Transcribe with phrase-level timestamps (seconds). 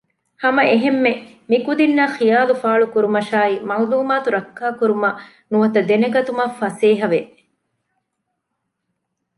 [0.43, 1.11] ހަމައެހެންމެ
[1.51, 5.19] މިކުދިންނަށް ޚިޔާލުފާޅުކުރުމަށާއި މަޢުލޫމާތު ރައްކާކުރުމަށް
[5.51, 7.19] ނުވަތަ ދެނެގަތުމަށް ފަސޭހަވެ